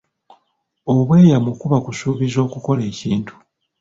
Obweyamo 0.93 1.51
kuba 1.59 1.77
kusuubiza 1.85 2.37
okukola 2.45 2.81
ekintu. 2.91 3.33